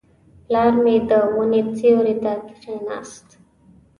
پلار 0.45 0.71
مې 0.83 0.95
د 1.09 1.11
ونې 1.35 1.61
سیوري 1.77 2.15
ته 2.23 2.33
کښېناست. 2.47 3.27